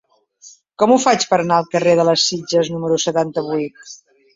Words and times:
Com 0.83 0.93
ho 0.93 0.97
faig 1.03 1.27
per 1.35 1.39
anar 1.45 1.59
al 1.61 1.69
carrer 1.77 1.95
de 2.03 2.09
les 2.11 2.27
Sitges 2.33 2.77
número 2.77 3.03
setanta-vuit? 3.09 3.91